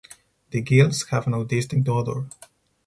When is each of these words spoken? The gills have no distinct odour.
The 0.49 0.61
gills 0.61 1.03
have 1.11 1.27
no 1.27 1.43
distinct 1.43 1.87
odour. 1.87 2.27